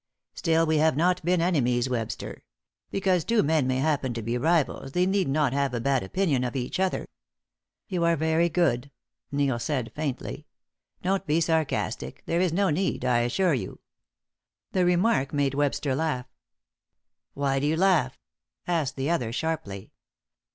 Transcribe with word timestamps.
"Still, 0.33 0.65
we 0.65 0.77
have 0.77 0.97
not 0.97 1.23
been 1.23 1.41
enemies, 1.41 1.87
Webster. 1.87 2.41
Because 2.89 3.23
two 3.23 3.43
men 3.43 3.67
may 3.67 3.77
happen 3.77 4.15
to 4.15 4.23
be 4.23 4.35
rivals 4.35 4.93
they 4.93 5.05
need 5.05 5.27
not 5.27 5.53
have 5.53 5.75
a 5.75 5.79
bad 5.79 6.01
opinion 6.01 6.43
of 6.43 6.55
each 6.55 6.79
other." 6.79 7.07
"You 7.87 8.03
are 8.05 8.15
very 8.15 8.49
good," 8.49 8.89
Neil 9.31 9.59
said, 9.59 9.91
faintly. 9.93 10.47
"Don't 11.03 11.27
be 11.27 11.39
sarcastic; 11.39 12.23
there 12.25 12.41
is 12.41 12.51
no 12.51 12.71
need, 12.71 13.05
I 13.05 13.19
assure 13.19 13.53
you." 13.53 13.79
The 14.71 14.85
remark 14.85 15.33
made 15.33 15.53
Webster 15.53 15.93
laugh. 15.93 16.25
"Why 17.35 17.59
do 17.59 17.67
you 17.67 17.77
laugh?" 17.77 18.17
asked 18.65 18.95
the 18.95 19.11
other, 19.11 19.31
sharply. 19.31 19.91